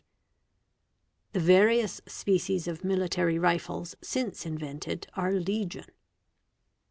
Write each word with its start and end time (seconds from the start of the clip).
The 1.33 1.39
various 1.39 2.01
species 2.07 2.67
of 2.67 2.83
military 2.83 3.37
rifles 3.37 3.93
since 4.01 4.47
invented 4.47 5.05
are 5.13 5.31
legion. 5.31 5.91